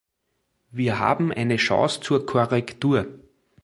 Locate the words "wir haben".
0.71-1.31